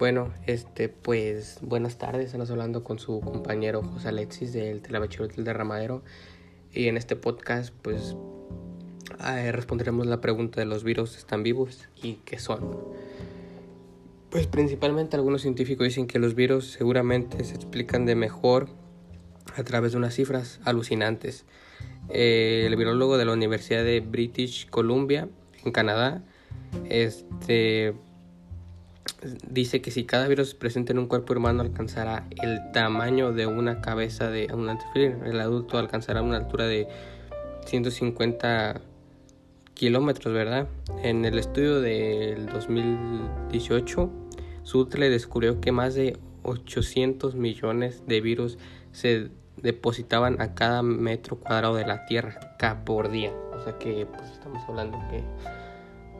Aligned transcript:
Bueno, 0.00 0.32
este, 0.46 0.88
pues 0.88 1.58
buenas 1.60 1.98
tardes, 1.98 2.24
estamos 2.24 2.50
hablando 2.50 2.82
con 2.82 2.98
su 2.98 3.20
compañero 3.20 3.82
José 3.82 4.08
Alexis 4.08 4.54
del 4.54 4.80
Telebachero 4.80 5.28
del 5.28 5.44
Derramadero 5.44 6.02
y 6.72 6.88
en 6.88 6.96
este 6.96 7.16
podcast 7.16 7.74
pues 7.82 8.16
eh, 9.22 9.52
responderemos 9.52 10.06
la 10.06 10.22
pregunta 10.22 10.58
de 10.58 10.64
los 10.64 10.84
virus 10.84 11.18
están 11.18 11.42
vivos 11.42 11.86
y 12.02 12.14
qué 12.24 12.38
son. 12.38 12.78
Pues 14.30 14.46
principalmente 14.46 15.16
algunos 15.16 15.42
científicos 15.42 15.84
dicen 15.84 16.06
que 16.06 16.18
los 16.18 16.34
virus 16.34 16.70
seguramente 16.70 17.44
se 17.44 17.54
explican 17.54 18.06
de 18.06 18.14
mejor 18.14 18.70
a 19.54 19.62
través 19.64 19.92
de 19.92 19.98
unas 19.98 20.14
cifras 20.14 20.60
alucinantes. 20.64 21.44
Eh, 22.08 22.64
el 22.66 22.74
virólogo 22.76 23.18
de 23.18 23.26
la 23.26 23.34
Universidad 23.34 23.84
de 23.84 24.00
British 24.00 24.66
Columbia 24.70 25.28
en 25.62 25.72
Canadá 25.72 26.24
este 26.88 27.94
dice 29.48 29.82
que 29.82 29.90
si 29.90 30.04
cada 30.04 30.28
virus 30.28 30.54
presente 30.54 30.92
en 30.92 30.98
un 30.98 31.06
cuerpo 31.06 31.34
humano 31.34 31.62
alcanzará 31.62 32.26
el 32.42 32.58
tamaño 32.72 33.32
de 33.32 33.46
una 33.46 33.80
cabeza 33.80 34.30
de 34.30 34.48
un 34.52 34.68
antifil, 34.68 35.16
el 35.24 35.40
adulto 35.40 35.78
alcanzará 35.78 36.22
una 36.22 36.36
altura 36.36 36.66
de 36.66 36.88
150 37.66 38.80
kilómetros, 39.74 40.34
¿verdad? 40.34 40.68
En 41.02 41.24
el 41.24 41.38
estudio 41.38 41.80
del 41.80 42.46
2018, 42.46 44.10
Sutle 44.62 45.10
descubrió 45.10 45.60
que 45.60 45.72
más 45.72 45.94
de 45.94 46.18
800 46.42 47.34
millones 47.34 48.06
de 48.06 48.20
virus 48.20 48.58
se 48.92 49.30
depositaban 49.56 50.40
a 50.40 50.54
cada 50.54 50.82
metro 50.82 51.36
cuadrado 51.38 51.74
de 51.76 51.86
la 51.86 52.06
Tierra 52.06 52.56
cada 52.58 52.84
por 52.84 53.10
día. 53.10 53.32
O 53.52 53.62
sea 53.62 53.78
que 53.78 54.06
pues 54.06 54.30
estamos 54.30 54.62
hablando 54.68 54.98
que 55.10 55.22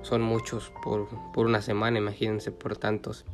son 0.03 0.23
muchos 0.23 0.73
por, 0.83 1.09
una 1.37 1.63
semana, 1.63 1.99
imagínense 1.99 2.53
por 2.53 2.77
tantos. 2.77 3.25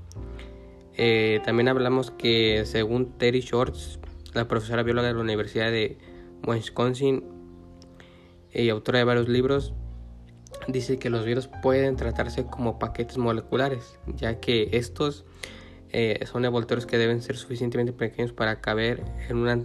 Eh, 0.95 1.41
también 1.45 1.69
hablamos 1.69 2.11
que 2.11 2.65
según 2.65 3.19
Terry 3.19 3.41
Shorts, 3.41 3.99
la 4.35 4.49
profesora 4.49 4.83
bióloga 4.83 5.09
de 5.09 5.15
la 5.15 5.21
Universidad 5.21 5.71
de 5.71 5.99
Wisconsin 6.47 7.25
y 8.53 8.69
autora 8.69 8.99
de 8.99 9.05
varios 9.05 9.29
libros, 9.29 9.75
dice 10.69 10.99
que 10.99 11.11
los 11.11 11.25
virus 11.25 11.49
pueden 11.63 11.97
tratarse 11.97 12.47
como 12.47 12.79
paquetes 12.79 13.19
moleculares, 13.19 13.99
ya 14.07 14.41
que 14.41 14.71
estos 14.73 15.27
eh, 15.91 16.25
son 16.27 16.45
envoltorios 16.45 16.87
que 16.87 16.99
deben 16.99 17.23
ser 17.23 17.37
suficientemente 17.37 17.93
pequeños 17.93 18.33
para 18.33 18.61
caber 18.61 19.05
en 19.29 19.37
una 19.37 19.61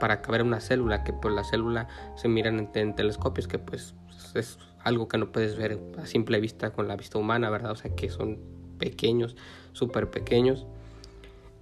para 0.00 0.22
caber 0.22 0.40
en 0.40 0.48
una 0.48 0.60
célula, 0.60 1.04
que 1.04 1.12
por 1.12 1.30
la 1.30 1.44
célula 1.44 1.86
se 2.16 2.26
miran 2.26 2.68
en 2.74 2.94
telescopios, 2.96 3.46
que 3.46 3.60
pues 3.60 3.94
es 4.34 4.58
algo 4.86 5.08
que 5.08 5.18
no 5.18 5.32
puedes 5.32 5.56
ver 5.56 5.80
a 5.98 6.06
simple 6.06 6.38
vista 6.40 6.70
con 6.70 6.86
la 6.86 6.94
vista 6.94 7.18
humana, 7.18 7.50
¿verdad? 7.50 7.72
O 7.72 7.76
sea, 7.76 7.92
que 7.96 8.08
son 8.08 8.38
pequeños, 8.78 9.34
súper 9.72 10.10
pequeños. 10.10 10.64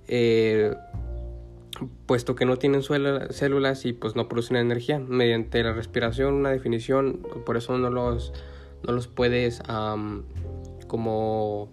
Eh, 0.09 0.75
puesto 2.05 2.35
que 2.35 2.45
no 2.45 2.59
tienen 2.59 2.83
células 2.83 3.87
y 3.87 3.95
pues 3.95 4.15
no 4.15 4.29
producen 4.29 4.59
energía 4.59 4.99
mediante 4.99 5.63
la 5.63 5.73
respiración, 5.73 6.35
una 6.35 6.51
definición, 6.51 7.27
por 7.47 7.57
eso 7.57 7.79
no 7.79 7.89
los, 7.89 8.35
no 8.87 8.93
los 8.93 9.09
puedes 9.09 9.63
como 10.87 11.73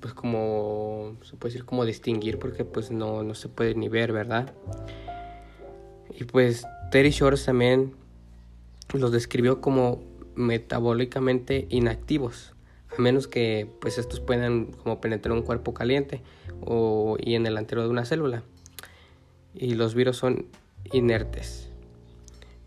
pues 0.00 0.14
como 0.14 1.16
se 1.24 1.36
puede 1.36 1.52
decir 1.52 1.66
como 1.66 1.84
distinguir 1.84 2.38
porque 2.38 2.64
pues 2.64 2.90
no, 2.90 3.22
no 3.22 3.34
se 3.34 3.50
puede 3.50 3.74
ni 3.74 3.90
ver, 3.90 4.12
¿verdad? 4.12 4.54
Y 6.18 6.24
pues 6.24 6.66
Terry 6.90 7.10
Shores 7.10 7.44
también 7.44 7.92
los 8.94 9.12
describió 9.12 9.60
como 9.60 10.00
metabólicamente 10.38 11.66
inactivos, 11.68 12.54
a 12.96 13.02
menos 13.02 13.26
que 13.28 13.68
pues 13.80 13.98
estos 13.98 14.20
puedan 14.20 14.66
como 14.66 15.00
penetrar 15.00 15.32
un 15.36 15.42
cuerpo 15.42 15.74
caliente 15.74 16.22
o, 16.64 17.16
y 17.20 17.34
en 17.34 17.44
el 17.46 17.56
anterior 17.56 17.86
de 17.86 17.90
una 17.90 18.04
célula. 18.04 18.42
Y 19.54 19.74
los 19.74 19.94
virus 19.94 20.16
son 20.16 20.46
inertes. 20.92 21.70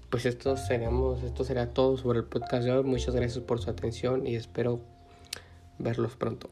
Pues 0.10 0.26
esto, 0.26 0.58
seríamos, 0.58 1.24
esto 1.24 1.46
será 1.46 1.74
todo 1.74 1.96
sobre 1.98 2.20
el 2.20 2.26
podcast 2.26 2.66
de 2.66 2.72
hoy. 2.72 2.84
Muchas 2.84 3.16
gracias 3.16 3.44
por 3.44 3.62
su 3.62 3.70
atención 3.70 4.28
y 4.28 4.36
espero 4.36 4.82
verlos 5.80 6.18
pronto. 6.18 6.50